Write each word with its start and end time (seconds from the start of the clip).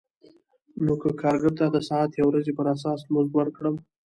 نو 0.85 0.93
که 1.01 1.09
کارګر 1.21 1.53
ته 1.59 1.65
د 1.69 1.77
ساعت 1.89 2.11
یا 2.19 2.23
ورځې 2.27 2.51
پر 2.57 2.65
اساس 2.75 2.99
مزد 3.13 3.31
ورکړم 3.37 3.75